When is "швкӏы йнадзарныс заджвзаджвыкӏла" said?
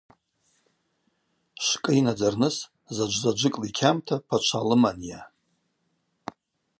1.65-3.65